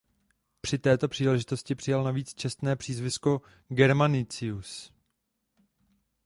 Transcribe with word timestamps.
Při 0.61 0.77
této 0.77 1.07
příležitosti 1.07 1.75
přijal 1.75 2.03
navíc 2.03 2.33
čestné 2.33 2.75
přízvisko 2.75 3.41
"Germanicus". 3.67 4.93